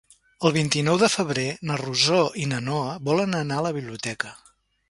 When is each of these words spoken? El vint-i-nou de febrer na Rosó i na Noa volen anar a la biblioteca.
El 0.47 0.53
vint-i-nou 0.53 0.97
de 1.03 1.09
febrer 1.15 1.43
na 1.71 1.77
Rosó 1.83 2.23
i 2.45 2.49
na 2.55 2.65
Noa 2.71 2.99
volen 3.11 3.41
anar 3.45 3.61
a 3.63 3.67
la 3.67 3.77
biblioteca. 3.81 4.35